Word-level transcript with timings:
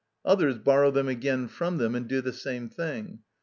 Others 0.25 0.57
borrow 0.57 0.89
them 0.89 1.07
again 1.07 1.47
from 1.47 1.77
them 1.77 1.93
and 1.93 2.07
do 2.07 2.21
the 2.21 2.33
same 2.33 2.69
thing. 2.69 3.19